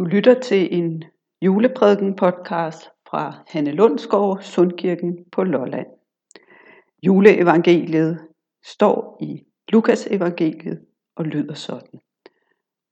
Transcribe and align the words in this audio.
Du 0.00 0.04
lytter 0.04 0.40
til 0.40 0.74
en 0.78 1.04
juleprædiken 1.42 2.16
podcast 2.16 2.88
fra 3.10 3.44
Hanne 3.48 3.72
Lundsgaard, 3.72 4.38
Sundkirken 4.42 5.24
på 5.32 5.44
Lolland. 5.44 5.86
Juleevangeliet 7.02 8.18
står 8.64 9.18
i 9.20 9.42
Lukas 9.68 10.06
evangeliet 10.06 10.80
og 11.16 11.24
lyder 11.24 11.54
sådan. 11.54 12.00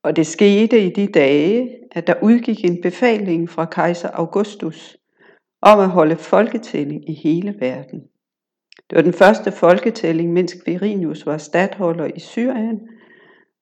Og 0.02 0.16
det 0.16 0.26
skete 0.26 0.86
i 0.86 0.90
de 0.90 1.06
dage, 1.06 1.78
at 1.92 2.06
der 2.06 2.14
udgik 2.22 2.64
en 2.64 2.82
befaling 2.82 3.50
fra 3.50 3.64
kejser 3.64 4.10
Augustus 4.10 4.96
om 5.62 5.80
at 5.80 5.90
holde 5.90 6.16
folketælling 6.16 7.10
i 7.10 7.14
hele 7.14 7.56
verden. 7.60 8.00
Det 8.90 8.96
var 8.96 9.02
den 9.02 9.12
første 9.12 9.52
folketælling, 9.52 10.32
mens 10.32 10.56
Quirinius 10.64 11.26
var 11.26 11.38
stadholder 11.38 12.06
i 12.16 12.20
Syrien, 12.20 12.80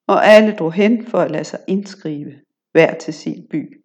og 0.06 0.26
alle 0.26 0.56
drog 0.56 0.72
hen 0.72 1.06
for 1.06 1.18
at 1.18 1.30
lade 1.30 1.44
sig 1.44 1.60
indskrive 1.68 2.45
hver 2.76 2.94
til 2.94 3.14
sin 3.14 3.46
by. 3.50 3.82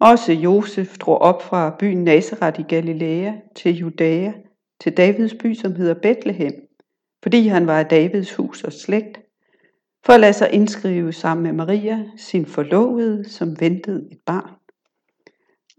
Også 0.00 0.32
Josef 0.32 0.98
drog 0.98 1.18
op 1.18 1.42
fra 1.42 1.76
byen 1.78 2.04
Nazareth 2.04 2.60
i 2.60 2.62
Galilea 2.62 3.32
til 3.54 3.76
Judæa, 3.76 4.32
til 4.80 4.96
Davids 4.96 5.34
by, 5.34 5.54
som 5.54 5.74
hedder 5.74 5.94
Bethlehem, 5.94 6.52
fordi 7.22 7.46
han 7.46 7.66
var 7.66 7.78
af 7.78 7.86
Davids 7.86 8.34
hus 8.34 8.64
og 8.64 8.72
slægt, 8.72 9.20
for 10.06 10.12
at 10.12 10.20
lade 10.20 10.32
sig 10.32 10.52
indskrive 10.52 11.12
sammen 11.12 11.44
med 11.44 11.52
Maria, 11.52 12.04
sin 12.16 12.46
forlovede, 12.46 13.28
som 13.28 13.60
ventede 13.60 14.08
et 14.12 14.18
barn. 14.26 14.50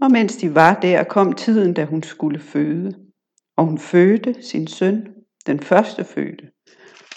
Og 0.01 0.11
mens 0.11 0.37
de 0.37 0.55
var 0.55 0.79
der, 0.81 1.03
kom 1.03 1.33
tiden, 1.33 1.73
da 1.73 1.85
hun 1.85 2.03
skulle 2.03 2.39
føde. 2.39 2.93
Og 3.57 3.65
hun 3.65 3.77
fødte 3.77 4.35
sin 4.41 4.67
søn, 4.67 5.07
den 5.47 5.59
første 5.59 6.03
fødte, 6.03 6.47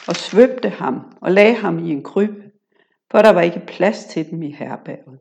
og 0.09 0.17
svøbte 0.17 0.69
ham 0.69 1.01
og 1.23 1.33
lagde 1.33 1.55
ham 1.55 1.78
i 1.78 1.91
en 1.91 2.03
krybbe, 2.03 2.50
for 3.10 3.23
der 3.23 3.30
var 3.30 3.41
ikke 3.41 3.62
plads 3.66 4.05
til 4.05 4.30
dem 4.30 4.42
i 4.42 4.50
herberget. 4.50 5.19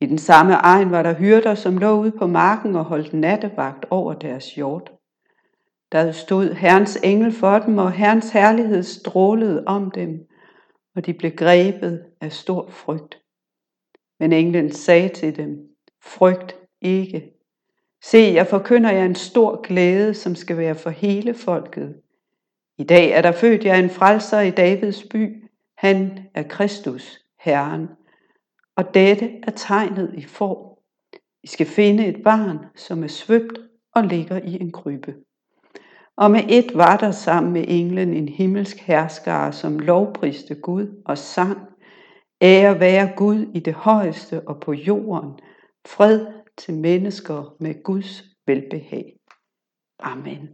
I 0.00 0.06
den 0.06 0.18
samme 0.18 0.54
egen 0.54 0.90
var 0.90 1.02
der 1.02 1.14
hyrder, 1.14 1.54
som 1.54 1.78
lå 1.78 2.00
ude 2.00 2.12
på 2.12 2.26
marken 2.26 2.76
og 2.76 2.84
holdt 2.84 3.12
nattevagt 3.12 3.86
over 3.90 4.14
deres 4.14 4.54
hjort. 4.54 4.92
Der 5.92 6.12
stod 6.12 6.52
Herrens 6.52 6.98
engel 7.04 7.32
for 7.32 7.58
dem, 7.58 7.78
og 7.78 7.92
Herrens 7.92 8.30
herlighed 8.30 8.82
strålede 8.82 9.64
om 9.66 9.90
dem, 9.90 10.28
og 10.96 11.06
de 11.06 11.14
blev 11.14 11.30
grebet 11.30 12.04
af 12.20 12.32
stor 12.32 12.68
frygt. 12.70 13.18
Men 14.20 14.32
englen 14.32 14.72
sagde 14.72 15.08
til 15.08 15.36
dem, 15.36 15.58
frygt 16.02 16.56
ikke. 16.80 17.32
Se, 18.04 18.18
jeg 18.18 18.46
forkynder 18.46 18.92
jer 18.92 19.04
en 19.04 19.14
stor 19.14 19.62
glæde, 19.62 20.14
som 20.14 20.34
skal 20.34 20.56
være 20.56 20.74
for 20.74 20.90
hele 20.90 21.34
folket. 21.34 21.94
I 22.78 22.84
dag 22.84 23.10
er 23.10 23.22
der 23.22 23.32
født 23.32 23.64
jer 23.64 23.74
en 23.74 23.90
frelser 23.90 24.40
i 24.40 24.50
Davids 24.50 25.04
by. 25.04 25.41
Han 25.82 26.18
er 26.34 26.42
Kristus, 26.42 27.18
Herren. 27.40 27.88
Og 28.76 28.94
dette 28.94 29.40
er 29.42 29.50
tegnet 29.50 30.14
i 30.16 30.22
form. 30.22 30.78
I 31.42 31.46
skal 31.46 31.66
finde 31.66 32.06
et 32.06 32.22
barn, 32.24 32.58
som 32.76 33.02
er 33.04 33.08
svøbt 33.08 33.58
og 33.94 34.04
ligger 34.04 34.40
i 34.44 34.60
en 34.60 34.72
krybbe. 34.72 35.14
Og 36.16 36.30
med 36.30 36.44
et 36.48 36.74
var 36.74 36.96
der 36.96 37.10
sammen 37.10 37.52
med 37.52 37.64
englen 37.68 38.14
en 38.14 38.28
himmelsk 38.28 38.76
herskare, 38.78 39.52
som 39.52 39.78
lovpriste 39.78 40.54
Gud 40.54 41.02
og 41.04 41.18
sang, 41.18 41.58
Ære 42.42 42.80
være 42.80 43.12
Gud 43.16 43.46
i 43.54 43.60
det 43.60 43.74
højeste 43.74 44.48
og 44.48 44.60
på 44.60 44.72
jorden, 44.72 45.38
fred 45.86 46.26
til 46.58 46.74
mennesker 46.74 47.56
med 47.60 47.82
Guds 47.82 48.24
velbehag. 48.46 49.16
Amen. 49.98 50.48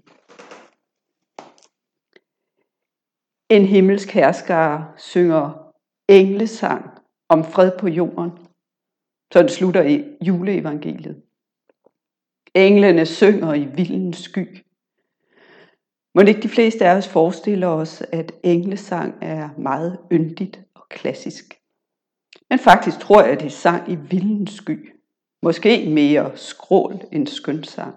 En 3.50 3.64
himmelsk 3.66 4.10
herskare 4.10 4.92
synger 4.96 5.72
englesang 6.08 6.90
om 7.28 7.44
fred 7.44 7.72
på 7.78 7.88
jorden. 7.88 8.30
Sådan 9.32 9.48
slutter 9.48 9.82
i 9.82 10.04
juleevangeliet. 10.26 11.22
Englene 12.54 13.06
synger 13.06 13.54
i 13.54 13.64
vildens 13.64 14.18
sky. 14.18 14.64
Må 16.14 16.22
ikke 16.22 16.42
de 16.42 16.48
fleste 16.48 16.86
af 16.86 16.96
os 16.96 17.08
forestiller 17.08 17.66
os, 17.66 18.02
at 18.12 18.32
englesang 18.42 19.14
er 19.22 19.48
meget 19.58 19.98
yndigt 20.12 20.60
og 20.74 20.88
klassisk. 20.88 21.44
Men 22.50 22.58
faktisk 22.58 22.98
tror 22.98 23.22
jeg, 23.22 23.32
at 23.32 23.40
de 23.40 23.50
sang 23.50 23.92
i 23.92 23.96
vildens 23.96 24.50
sky. 24.50 24.92
Måske 25.42 25.90
mere 25.90 26.36
skrål 26.36 27.00
end 27.12 27.26
skønsang. 27.26 27.94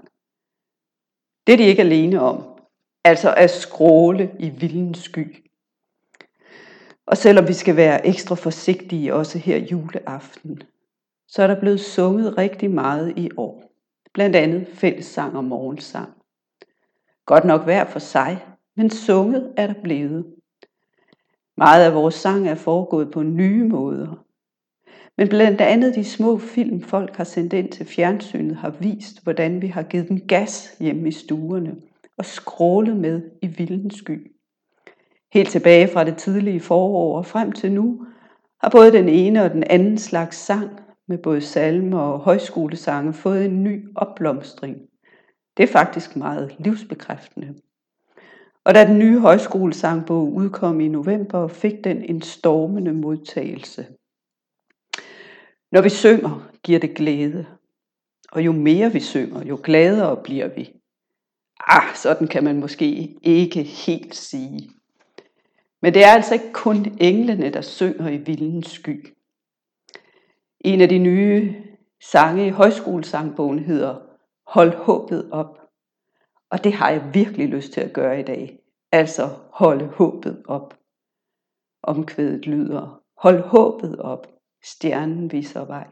Det 1.48 1.54
er 1.54 1.58
de 1.58 1.64
ikke 1.64 1.81
alene 1.81 2.22
om. 2.22 2.59
Altså 3.04 3.34
at 3.38 3.50
skråle 3.50 4.31
i 4.40 4.50
vildens 4.50 4.98
sky. 4.98 5.50
Og 7.12 7.18
selvom 7.18 7.48
vi 7.48 7.54
skal 7.54 7.76
være 7.76 8.08
ekstra 8.08 8.36
forsigtige 8.36 9.14
også 9.14 9.38
her 9.38 9.58
juleaften, 9.58 10.62
så 11.28 11.44
er 11.44 11.48
der 11.48 11.60
blevet 11.60 11.80
sunget 11.80 12.38
rigtig 12.38 12.72
meget 12.72 13.14
i 13.18 13.30
år. 13.38 13.64
Blandt 14.14 14.36
andet 14.36 14.68
fællessang 14.68 15.38
og 15.38 15.44
morgensang. 15.44 16.10
Godt 17.26 17.46
nok 17.46 17.64
hver 17.64 17.86
for 17.86 18.00
sig, 18.00 18.46
men 18.76 18.90
sunget 18.90 19.54
er 19.58 19.68
der 19.68 19.82
blevet. 19.84 20.26
Meget 21.58 21.86
af 21.86 21.94
vores 21.96 22.16
sang 22.16 22.48
er 22.48 22.56
foregået 22.56 23.12
på 23.12 23.24
nye 23.24 23.64
måder. 23.64 24.26
Men 25.18 25.30
blandt 25.30 25.62
andet 25.62 25.96
de 25.96 26.04
små 26.04 26.38
film, 26.38 26.82
folk 26.82 27.16
har 27.16 27.24
sendt 27.24 27.54
ind 27.54 27.72
til 27.72 27.86
fjernsynet, 27.86 28.56
har 28.56 28.70
vist, 28.70 29.24
hvordan 29.24 29.62
vi 29.62 29.68
har 29.68 29.84
givet 29.84 30.10
dem 30.10 30.28
gas 30.28 30.76
hjemme 30.80 31.08
i 31.08 31.12
stuerne 31.12 31.76
og 32.18 32.26
skrålet 32.26 32.98
med 32.98 33.22
i 33.42 33.48
vildens 33.48 33.96
sky. 33.96 34.32
Helt 35.34 35.50
tilbage 35.50 35.88
fra 35.88 36.03
det 36.03 36.18
tidlige 36.18 36.59
forår 36.59 37.18
og 37.18 37.25
frem 37.25 37.52
til 37.52 37.72
nu, 37.72 38.06
har 38.62 38.69
både 38.69 38.92
den 38.92 39.09
ene 39.09 39.44
og 39.44 39.52
den 39.52 39.64
anden 39.64 39.97
slags 39.97 40.38
sang 40.38 40.69
med 41.08 41.18
både 41.18 41.42
salme 41.42 42.02
og 42.02 42.19
højskolesange 42.19 43.14
fået 43.14 43.46
en 43.46 43.64
ny 43.64 43.88
opblomstring. 43.96 44.78
Det 45.58 45.64
er 45.64 45.68
faktisk 45.68 46.16
meget 46.16 46.56
livsbekræftende. 46.59 47.56
Og 48.66 48.75
da 48.75 48.86
den 48.86 49.00
nye 49.00 49.19
højskolesangbog 49.19 50.34
udkom 50.34 50.81
i 50.81 50.88
november, 50.88 51.48
fik 51.48 51.84
den 51.84 52.03
en 52.03 52.22
stormende 52.22 52.94
modtagelse. 52.94 53.88
Når 55.72 55.81
vi 55.81 55.90
synger, 55.90 56.50
giver 56.63 56.80
det 56.80 56.96
glæde. 56.96 57.46
Og 58.31 58.46
jo 58.46 58.52
mere 58.52 58.92
vi 58.92 59.00
synger, 59.00 59.46
jo 59.46 59.59
gladere 59.63 60.24
bliver 60.24 60.48
vi. 60.56 60.74
Ah, 61.68 61.96
sådan 61.96 62.28
kan 62.28 62.44
man 62.44 62.59
måske 62.59 63.16
ikke 63.24 63.63
helt 63.63 64.16
sige. 64.16 64.69
Men 65.81 65.94
det 65.94 66.03
er 66.03 66.14
altså 66.14 66.34
ikke 66.34 66.53
kun 66.53 66.97
englene, 67.00 67.50
der 67.50 67.62
synger 67.62 68.09
i 68.09 68.18
vildens 68.18 68.68
sky. 68.68 69.16
En 70.59 70.81
af 70.81 70.90
de 70.90 70.97
nye 70.97 71.64
sange 72.02 72.47
i 72.47 72.50
højskolesangbogen 72.50 73.59
hedder 73.59 74.00
Hold 74.47 74.75
håbet 74.75 75.31
op. 75.31 75.62
Og 76.50 76.64
det 76.64 76.74
har 76.74 76.90
jeg 76.90 77.14
virkelig 77.14 77.47
lyst 77.47 77.74
til 77.74 77.81
at 77.81 77.94
gøre 77.94 78.19
i 78.19 78.24
dag. 78.24 78.59
Altså 78.92 79.30
holde 79.52 79.88
håbet 79.88 80.44
op. 80.47 80.78
Omkvædet 81.84 82.46
lyder, 82.48 83.03
hold 83.18 83.40
håbet 83.40 84.00
op, 84.00 84.28
stjernen 84.63 85.31
viser 85.31 85.66
vej. 85.66 85.88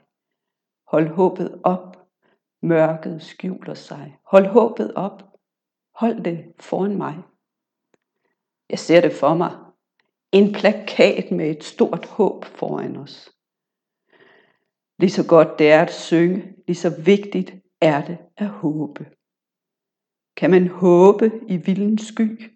Hold 0.87 1.07
håbet 1.07 1.61
op, 1.63 1.97
mørket 2.61 3.21
skjuler 3.21 3.73
sig. 3.73 4.19
Hold 4.25 4.45
håbet 4.45 4.93
op, 4.93 5.23
hold 5.95 6.23
det 6.23 6.53
foran 6.59 6.97
mig. 6.97 7.17
Jeg 8.69 8.79
ser 8.79 9.01
det 9.01 9.13
for 9.13 9.33
mig, 9.33 9.51
en 10.31 10.53
plakat 10.53 11.31
med 11.31 11.51
et 11.51 11.63
stort 11.63 12.05
håb 12.05 12.45
foran 12.45 12.97
os. 12.97 13.31
Lige 14.99 15.09
så 15.09 15.27
godt 15.27 15.59
det 15.59 15.71
er 15.71 15.81
at 15.81 15.93
synge, 15.93 16.55
lige 16.67 16.75
så 16.75 17.01
vigtigt 17.05 17.53
er 17.81 18.05
det 18.05 18.17
at 18.37 18.47
håbe. 18.47 19.05
Kan 20.37 20.49
man 20.51 20.67
håbe 20.67 21.31
i 21.47 21.57
vildens 21.57 22.01
sky? 22.01 22.51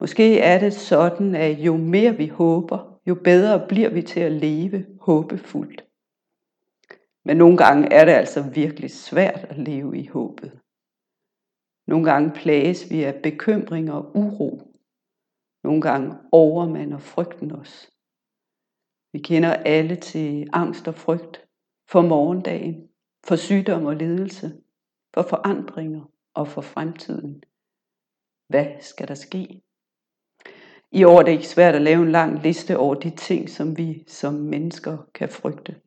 Måske 0.00 0.40
er 0.40 0.58
det 0.58 0.74
sådan, 0.74 1.34
at 1.34 1.58
jo 1.58 1.76
mere 1.76 2.16
vi 2.16 2.26
håber, 2.26 3.00
jo 3.06 3.14
bedre 3.14 3.66
bliver 3.68 3.90
vi 3.90 4.02
til 4.02 4.20
at 4.20 4.32
leve 4.32 4.86
håbefuldt. 5.00 5.84
Men 7.24 7.36
nogle 7.36 7.56
gange 7.56 7.92
er 7.92 8.04
det 8.04 8.12
altså 8.12 8.42
virkelig 8.42 8.90
svært 8.90 9.44
at 9.44 9.58
leve 9.58 9.98
i 9.98 10.06
håbet. 10.06 10.60
Nogle 11.86 12.04
gange 12.10 12.30
plages 12.30 12.90
vi 12.90 13.04
af 13.04 13.22
bekymring 13.22 13.92
og 13.92 14.16
uro. 14.16 14.67
Nogle 15.68 15.82
gange 15.82 16.16
overmander 16.32 16.98
frygten 16.98 17.52
os. 17.52 17.90
Vi 19.12 19.18
kender 19.18 19.54
alle 19.54 19.96
til 19.96 20.48
angst 20.52 20.88
og 20.88 20.94
frygt 20.94 21.46
for 21.90 22.02
morgendagen, 22.02 22.88
for 23.26 23.36
sygdom 23.36 23.86
og 23.86 23.96
lidelse, 23.96 24.60
for 25.14 25.22
forandringer 25.22 26.10
og 26.34 26.48
for 26.48 26.60
fremtiden. 26.60 27.42
Hvad 28.48 28.66
skal 28.80 29.08
der 29.08 29.14
ske? 29.14 29.62
I 30.92 31.04
år 31.04 31.18
er 31.18 31.22
det 31.22 31.32
ikke 31.32 31.48
svært 31.48 31.74
at 31.74 31.82
lave 31.82 32.02
en 32.02 32.12
lang 32.12 32.42
liste 32.42 32.78
over 32.78 32.94
de 32.94 33.10
ting, 33.10 33.50
som 33.50 33.76
vi 33.76 34.04
som 34.06 34.34
mennesker 34.34 34.98
kan 35.14 35.28
frygte. 35.28 35.80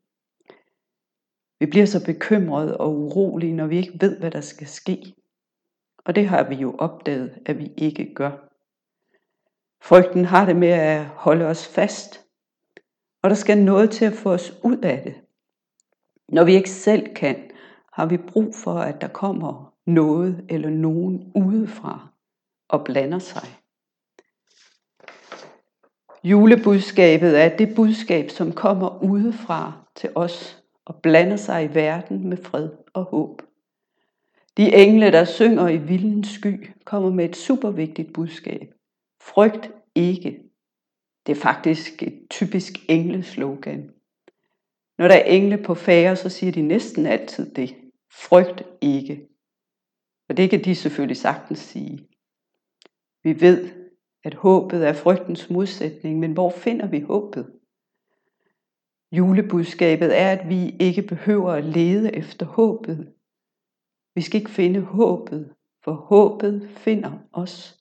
Vi 1.59 1.65
bliver 1.65 1.85
så 1.85 2.05
bekymrede 2.05 2.77
og 2.77 2.89
urolige, 2.95 3.53
når 3.53 3.67
vi 3.67 3.77
ikke 3.77 3.97
ved, 4.01 4.19
hvad 4.19 4.31
der 4.31 4.41
skal 4.41 4.67
ske. 4.67 5.15
Og 6.05 6.15
det 6.15 6.27
har 6.27 6.49
vi 6.49 6.55
jo 6.55 6.75
opdaget, 6.79 7.41
at 7.45 7.57
vi 7.57 7.71
ikke 7.77 8.13
gør. 8.13 8.50
Frygten 9.81 10.25
har 10.25 10.45
det 10.45 10.55
med 10.55 10.67
at 10.67 11.05
holde 11.05 11.45
os 11.45 11.67
fast, 11.67 12.25
Og 13.23 13.29
der 13.29 13.35
skal 13.35 13.57
noget 13.57 13.91
til 13.91 14.05
at 14.05 14.13
få 14.13 14.31
os 14.33 14.53
ud 14.63 14.77
af 14.77 15.01
det. 15.03 15.15
Når 16.29 16.43
vi 16.43 16.53
ikke 16.53 16.69
selv 16.69 17.13
kan, 17.15 17.51
har 17.93 18.05
vi 18.05 18.17
brug 18.17 18.55
for, 18.55 18.73
at 18.73 19.01
der 19.01 19.07
kommer 19.07 19.73
noget 19.85 20.45
eller 20.49 20.69
nogen 20.69 21.31
udefra 21.35 22.07
og 22.69 22.83
blander 22.85 23.19
sig. 23.19 23.47
Julebudskabet 26.23 27.41
er 27.41 27.57
det 27.57 27.75
budskab, 27.75 28.29
som 28.29 28.51
kommer 28.51 29.03
udefra 29.03 29.73
til 29.95 30.09
os 30.15 30.63
og 30.85 30.95
blander 30.95 31.37
sig 31.37 31.65
i 31.65 31.75
verden 31.75 32.29
med 32.29 32.37
fred 32.37 32.69
og 32.93 33.03
håb. 33.03 33.41
De 34.57 34.75
engle, 34.75 35.11
der 35.11 35.25
synger 35.25 35.67
i 35.67 35.77
vildens 35.77 36.27
sky, 36.27 36.71
kommer 36.85 37.09
med 37.09 37.25
et 37.25 37.35
supervigtigt 37.35 38.13
budskab. 38.13 38.73
Frygt 39.21 39.71
ikke. 39.95 40.43
Det 41.25 41.37
er 41.37 41.41
faktisk 41.41 42.03
et 42.03 42.27
typisk 42.29 42.73
engleslogan. 42.89 43.91
Når 44.97 45.07
der 45.07 45.15
er 45.15 45.23
engle 45.23 45.63
på 45.63 45.75
færre, 45.75 46.15
så 46.15 46.29
siger 46.29 46.51
de 46.51 46.61
næsten 46.61 47.05
altid 47.05 47.55
det. 47.55 47.75
Frygt 48.11 48.63
ikke. 48.81 49.27
Og 50.29 50.37
det 50.37 50.49
kan 50.49 50.63
de 50.63 50.75
selvfølgelig 50.75 51.17
sagtens 51.17 51.59
sige. 51.59 52.07
Vi 53.23 53.41
ved, 53.41 53.69
at 54.23 54.33
håbet 54.33 54.87
er 54.87 54.93
frygtens 54.93 55.49
modsætning, 55.49 56.19
men 56.19 56.33
hvor 56.33 56.49
finder 56.49 56.87
vi 56.87 56.99
håbet? 56.99 57.59
Julebudskabet 59.11 60.19
er, 60.19 60.31
at 60.31 60.49
vi 60.49 60.75
ikke 60.79 61.01
behøver 61.01 61.51
at 61.51 61.63
lede 61.63 62.15
efter 62.15 62.45
håbet. 62.45 63.13
Vi 64.15 64.21
skal 64.21 64.39
ikke 64.39 64.51
finde 64.51 64.81
håbet, 64.81 65.55
for 65.83 65.93
håbet 65.93 66.69
finder 66.77 67.19
os. 67.33 67.80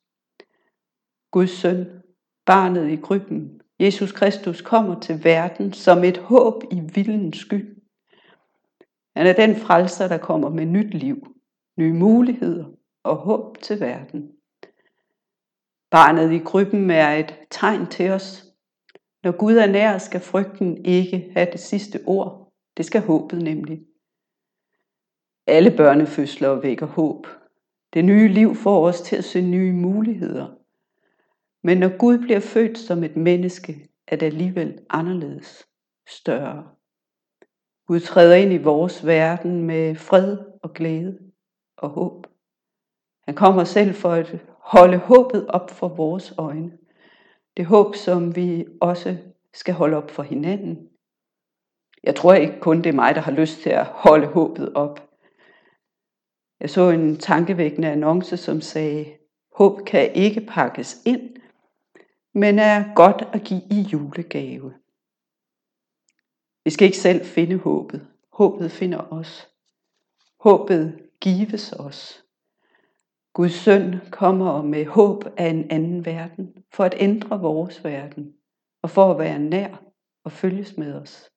Guds 1.31 1.50
søn, 1.50 2.03
barnet 2.47 2.91
i 2.91 2.97
krybben, 2.97 3.61
Jesus 3.81 4.12
Kristus 4.12 4.61
kommer 4.61 5.00
til 5.00 5.25
verden 5.25 5.73
som 5.73 6.05
et 6.05 6.19
håb 6.19 6.62
i 6.73 6.81
vildens 6.94 7.38
sky. 7.38 7.79
Han 9.17 9.27
er 9.27 9.32
den 9.32 9.56
frelser, 9.56 10.09
der 10.09 10.19
kommer 10.19 10.49
med 10.49 10.67
nyt 10.67 10.94
liv, 10.94 11.27
nye 11.79 11.93
muligheder 11.93 12.65
og 13.05 13.17
håb 13.17 13.59
til 13.59 13.81
verden. 13.81 14.32
Barnet 15.91 16.32
i 16.32 16.38
krybben 16.38 16.91
er 16.91 17.15
et 17.15 17.35
tegn 17.50 17.87
til 17.87 18.11
os. 18.11 18.47
Når 19.25 19.33
Gud 19.33 19.56
er 19.56 19.67
nær, 19.67 19.99
skal 19.99 20.21
frygten 20.21 20.85
ikke 20.85 21.31
have 21.37 21.49
det 21.53 21.61
sidste 21.61 22.00
ord. 22.06 22.53
Det 22.76 22.85
skal 22.85 23.00
håbet 23.00 23.43
nemlig. 23.43 23.81
Alle 25.47 25.76
børnefødsler 25.76 26.61
vækker 26.61 26.87
håb. 26.87 27.26
Det 27.94 28.05
nye 28.05 28.29
liv 28.29 28.55
får 28.55 28.87
os 28.87 29.00
til 29.00 29.17
at 29.17 29.25
se 29.25 29.41
nye 29.41 29.73
muligheder. 29.73 30.60
Men 31.62 31.79
når 31.79 31.99
Gud 31.99 32.19
bliver 32.19 32.41
født 32.41 32.79
som 32.79 33.05
et 33.05 33.17
menneske, 33.17 33.89
er 34.09 34.17
det 34.17 34.27
alligevel 34.27 34.79
anderledes, 34.91 35.67
større. 36.09 36.69
Gud 37.87 38.01
træder 38.01 38.35
ind 38.35 38.53
i 38.53 38.62
vores 38.62 39.07
verden 39.07 39.62
med 39.62 39.95
fred 39.95 40.39
og 40.62 40.73
glæde 40.73 41.19
og 41.77 41.89
håb. 41.89 42.27
Han 43.25 43.35
kommer 43.35 43.65
selv 43.65 43.95
for 43.95 44.12
at 44.12 44.45
holde 44.49 44.99
håbet 44.99 45.47
op 45.47 45.71
for 45.71 45.89
vores 45.89 46.35
øjne. 46.39 46.79
Det 47.57 47.67
håb, 47.67 47.95
som 47.95 48.37
vi 48.37 48.67
også 48.81 49.17
skal 49.55 49.75
holde 49.75 49.97
op 49.97 50.11
for 50.11 50.23
hinanden. 50.23 50.89
Jeg 52.03 52.17
tror 52.17 52.35
ikke 52.35 52.61
kun 52.61 52.77
det 52.77 52.87
er 52.87 52.93
mig, 52.93 53.15
der 53.15 53.21
har 53.21 53.33
lyst 53.33 53.62
til 53.62 53.71
at 53.71 53.85
holde 53.87 54.27
håbet 54.27 54.73
op. 54.75 55.11
Jeg 56.61 56.71
så 56.71 56.91
en 56.91 57.17
tankevækkende 57.17 57.89
annonce, 57.89 58.37
som 58.37 58.61
sagde, 58.61 59.07
håb 59.57 59.85
kan 59.87 60.12
ikke 60.15 60.41
pakkes 60.41 61.03
ind, 61.07 61.37
men 62.35 62.59
er 62.59 62.94
godt 62.94 63.23
at 63.32 63.43
give 63.44 63.62
i 63.71 63.81
julegave. 63.93 64.75
Vi 66.65 66.71
skal 66.71 66.87
ikke 66.87 66.99
selv 66.99 67.25
finde 67.25 67.56
håbet. 67.56 68.06
Håbet 68.32 68.73
finder 68.73 69.12
os. 69.12 69.49
Håbet 70.41 71.00
gives 71.21 71.73
os. 71.73 72.25
Guds 73.32 73.53
søn 73.53 73.94
kommer 74.11 74.62
med 74.62 74.87
håb 74.87 75.25
af 75.37 75.47
en 75.47 75.71
anden 75.71 76.05
verden, 76.05 76.55
for 76.73 76.85
at 76.85 76.94
ændre 76.99 77.41
vores 77.41 77.85
verden, 77.85 78.35
og 78.83 78.91
for 78.91 79.11
at 79.11 79.19
være 79.19 79.38
nær 79.38 79.83
og 80.25 80.33
følges 80.33 80.76
med 80.76 80.94
os. 80.94 81.31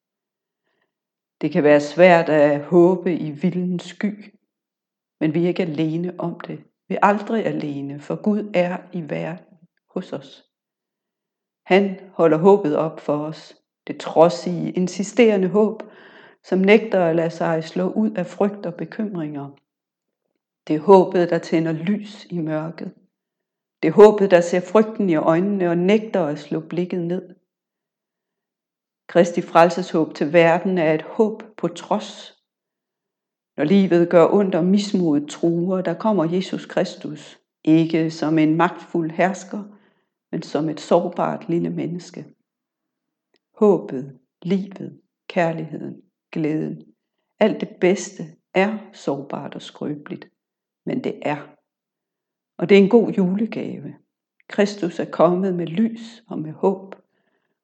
Det 1.42 1.52
kan 1.52 1.64
være 1.64 1.82
svært 1.82 2.30
at 2.30 2.64
håbe 2.64 3.16
i 3.16 3.32
vildens 3.32 3.84
sky, 3.84 4.36
men 5.20 5.34
vi 5.34 5.44
er 5.44 5.48
ikke 5.48 5.64
alene 5.64 6.20
om 6.20 6.40
det. 6.40 6.64
Vi 6.88 6.96
er 6.96 7.06
aldrig 7.06 7.46
alene, 7.46 8.00
for 8.00 8.22
Gud 8.22 8.52
er 8.54 8.78
i 8.94 9.02
verden 9.02 9.58
hos 9.94 10.14
os. 10.14 10.53
Han 11.66 12.00
holder 12.14 12.38
håbet 12.38 12.76
op 12.76 13.00
for 13.00 13.18
os, 13.18 13.56
det 13.88 14.00
trodsige, 14.00 14.72
insisterende 14.72 15.48
håb, 15.48 15.84
som 16.44 16.60
nægter 16.60 17.06
at 17.06 17.16
lade 17.16 17.30
sig 17.30 17.64
slå 17.64 17.92
ud 17.92 18.12
af 18.12 18.26
frygt 18.26 18.66
og 18.66 18.74
bekymringer, 18.74 19.50
det 20.68 20.76
er 20.76 20.80
håbet, 20.80 21.30
der 21.30 21.40
tænder 21.40 21.72
lys 21.72 22.26
i 22.30 22.40
mørket. 22.40 22.94
Det 23.82 23.88
er 23.88 23.94
håbet, 23.94 24.32
der 24.32 24.42
ser 24.42 24.62
frygten 24.62 25.10
i 25.10 25.16
øjnene 25.16 25.70
og 25.70 25.78
nægter 25.78 26.26
at 26.26 26.40
slå 26.40 26.60
blikket 26.60 27.02
ned. 27.02 27.36
Kristi 29.08 29.42
frelseshåb 29.42 30.14
til 30.16 30.34
verden 30.34 30.78
er 30.78 30.94
et 30.94 31.02
håb 31.02 31.44
på 31.58 31.68
trods. 31.68 32.40
Når 33.58 33.64
livet 33.64 34.10
gør 34.10 34.28
ondt 34.34 34.56
og 34.56 34.66
mismodet 34.66 35.30
truer, 35.30 35.82
der 35.82 35.94
kommer 35.94 36.26
Jesus 36.26 36.66
Kristus, 36.66 37.40
ikke 37.64 38.12
som 38.12 38.38
en 38.38 38.56
magtfuld 38.56 39.12
hersker, 39.12 39.64
men 40.34 40.42
som 40.42 40.70
et 40.70 40.80
sårbart 40.80 41.50
lille 41.50 41.70
menneske. 41.70 42.26
Håbet, 43.60 44.20
livet, 44.42 45.02
kærligheden, 45.30 46.02
glæden, 46.32 46.84
alt 47.40 47.62
det 47.62 47.70
bedste 47.82 48.24
er 48.54 48.78
sårbart 48.94 49.56
og 49.56 49.62
skrøbeligt 49.62 50.34
men 50.86 51.04
det 51.04 51.20
er. 51.22 51.56
Og 52.58 52.70
det 52.70 52.78
er 52.78 52.82
en 52.82 52.90
god 52.90 53.12
julegave. 53.12 53.96
Kristus 54.48 55.00
er 55.00 55.06
kommet 55.12 55.56
med 55.56 55.68
lys 55.68 56.24
og 56.30 56.40
med 56.40 56.52
håb. 56.52 56.96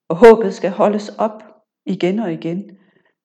Og 0.07 0.15
håbet 0.15 0.53
skal 0.53 0.71
holdes 0.71 1.09
op 1.09 1.43
igen 1.85 2.19
og 2.19 2.33
igen, 2.33 2.77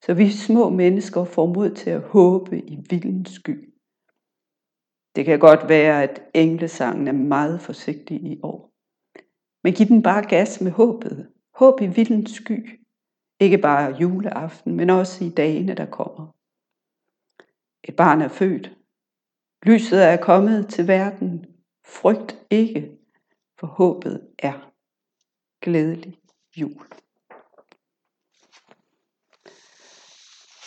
så 0.04 0.14
vi 0.14 0.30
små 0.30 0.68
mennesker 0.70 1.24
får 1.24 1.46
mod 1.46 1.70
til 1.70 1.90
at 1.90 2.02
håbe 2.02 2.58
i 2.58 2.78
vildens 2.90 3.30
sky. 3.30 3.74
Det 5.16 5.24
kan 5.24 5.38
godt 5.38 5.68
være, 5.68 6.02
at 6.02 6.22
englesangen 6.34 7.08
er 7.08 7.12
meget 7.12 7.60
forsigtig 7.60 8.22
i 8.22 8.40
år. 8.42 8.73
Men 9.64 9.72
giv 9.72 9.86
den 9.86 10.02
bare 10.02 10.28
gas 10.28 10.60
med 10.60 10.72
håbet. 10.72 11.28
Håb 11.54 11.80
i 11.80 11.86
vildens 11.86 12.30
sky. 12.30 12.80
Ikke 13.40 13.58
bare 13.58 13.96
juleaften, 14.00 14.76
men 14.76 14.90
også 14.90 15.24
i 15.24 15.28
dagene, 15.28 15.74
der 15.74 15.86
kommer. 15.86 16.26
Et 17.84 17.96
barn 17.96 18.22
er 18.22 18.28
født, 18.28 18.70
Lyset 19.66 20.04
er 20.04 20.16
kommet 20.16 20.68
til 20.68 20.88
verden. 20.88 21.46
Frygt 21.86 22.36
ikke, 22.50 22.98
for 23.58 23.66
håbet 23.66 24.28
er. 24.38 24.70
Glædelig 25.60 26.18
jul. 26.56 26.86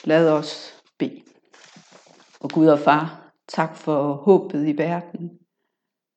Lad 0.04 0.30
os 0.30 0.84
bede. 0.98 1.24
Og 2.40 2.50
Gud 2.50 2.68
og 2.68 2.80
Far, 2.80 3.32
tak 3.48 3.76
for 3.76 4.14
håbet 4.14 4.68
i 4.68 4.78
verden. 4.78 5.40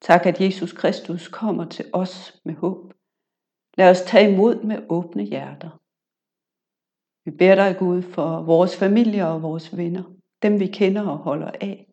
Tak, 0.00 0.26
at 0.26 0.40
Jesus 0.40 0.72
Kristus 0.72 1.28
kommer 1.28 1.64
til 1.64 1.84
os 1.92 2.40
med 2.44 2.54
håb. 2.54 2.94
Lad 3.78 3.90
os 3.90 4.02
tage 4.06 4.32
imod 4.32 4.62
med 4.62 4.78
åbne 4.88 5.22
hjerter. 5.22 5.70
Vi 7.24 7.30
beder 7.36 7.54
dig, 7.54 7.76
Gud, 7.78 8.02
for 8.02 8.42
vores 8.42 8.76
familier 8.76 9.24
og 9.24 9.42
vores 9.42 9.76
venner, 9.76 10.04
dem 10.42 10.60
vi 10.60 10.66
kender 10.66 11.02
og 11.08 11.18
holder 11.18 11.50
af. 11.60 11.92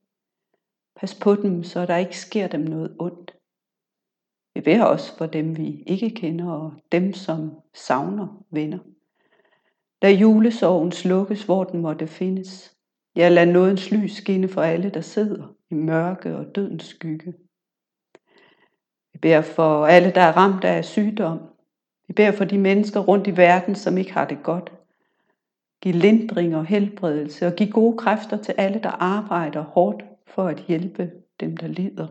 Pas 0.95 1.19
på 1.23 1.35
dem, 1.35 1.63
så 1.63 1.85
der 1.85 1.97
ikke 1.97 2.19
sker 2.19 2.47
dem 2.47 2.61
noget 2.61 2.95
ondt. 2.99 3.37
Vi 4.53 4.61
beder 4.61 4.85
os 4.85 5.11
for 5.17 5.25
dem, 5.25 5.57
vi 5.57 5.83
ikke 5.87 6.09
kender, 6.09 6.51
og 6.51 6.73
dem, 6.91 7.13
som 7.13 7.61
savner 7.73 8.43
venner. 8.51 8.79
Lad 10.01 10.13
julesorgen 10.13 10.91
slukkes, 10.91 11.43
hvor 11.43 11.63
den 11.63 11.81
måtte 11.81 12.07
findes. 12.07 12.77
Ja, 13.15 13.29
lad 13.29 13.45
nådens 13.45 13.91
lys 13.91 14.11
skinne 14.11 14.47
for 14.47 14.61
alle, 14.61 14.89
der 14.89 15.01
sidder 15.01 15.55
i 15.71 15.73
mørke 15.73 16.35
og 16.35 16.55
dødens 16.55 16.83
skygge. 16.83 17.33
Vi 19.17 19.21
beder 19.21 19.41
for 19.41 19.85
alle, 19.85 20.11
der 20.11 20.21
er 20.21 20.37
ramt 20.37 20.63
af 20.63 20.85
sygdom. 20.85 21.39
Vi 22.07 22.13
beder 22.13 22.31
for 22.31 22.45
de 22.45 22.57
mennesker 22.57 22.99
rundt 22.99 23.27
i 23.27 23.37
verden, 23.37 23.75
som 23.75 23.97
ikke 23.97 24.13
har 24.13 24.25
det 24.25 24.43
godt. 24.43 24.71
Giv 25.81 25.93
lindring 25.93 26.55
og 26.55 26.65
helbredelse, 26.65 27.47
og 27.47 27.53
giv 27.53 27.67
gode 27.67 27.97
kræfter 27.97 28.37
til 28.37 28.55
alle, 28.57 28.79
der 28.83 28.89
arbejder 28.89 29.61
hårdt 29.61 30.05
for 30.27 30.47
at 30.47 30.59
hjælpe 30.67 31.11
dem, 31.39 31.57
der 31.57 31.67
lider. 31.67 32.07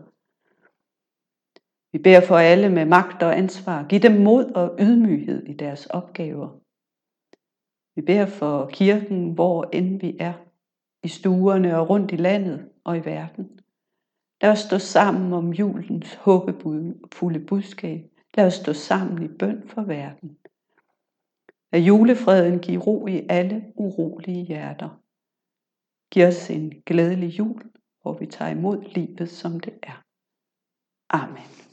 Vi 1.91 1.97
beder 1.97 2.21
for 2.21 2.37
alle 2.37 2.69
med 2.69 2.85
magt 2.85 3.23
og 3.23 3.37
ansvar. 3.37 3.85
Giv 3.89 3.99
dem 3.99 4.21
mod 4.21 4.45
og 4.45 4.75
ydmyghed 4.79 5.43
i 5.43 5.53
deres 5.53 5.85
opgaver. 5.85 6.49
Vi 7.95 8.01
beder 8.01 8.25
for 8.25 8.69
kirken, 8.73 9.31
hvor 9.31 9.69
end 9.73 9.99
vi 9.99 10.17
er, 10.19 10.33
i 11.03 11.07
stuerne 11.07 11.79
og 11.79 11.89
rundt 11.89 12.11
i 12.11 12.15
landet 12.15 12.69
og 12.83 12.97
i 12.97 13.05
verden. 13.05 13.59
Lad 14.41 14.51
os 14.51 14.59
stå 14.59 14.77
sammen 14.77 15.33
om 15.33 15.53
julens 15.53 16.13
håbefulde 16.13 17.39
budskab. 17.39 18.11
Lad 18.37 18.47
os 18.47 18.53
stå 18.53 18.73
sammen 18.73 19.23
i 19.23 19.27
bøn 19.27 19.67
for 19.67 19.81
verden. 19.81 20.37
At 21.71 21.79
julefreden 21.79 22.59
giver 22.59 22.81
ro 22.81 23.07
i 23.07 23.25
alle 23.29 23.73
urolige 23.75 24.45
hjerter. 24.45 24.89
Giv 26.11 26.27
os 26.27 26.49
en 26.49 26.81
glædelig 26.85 27.39
jul, 27.39 27.61
hvor 28.01 28.13
vi 28.13 28.25
tager 28.25 28.51
imod 28.51 28.81
livet, 28.81 29.29
som 29.29 29.59
det 29.59 29.79
er. 29.83 30.03
Amen. 31.09 31.66